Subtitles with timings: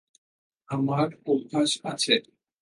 [0.69, 2.15] আমার অভ্যাস আছে।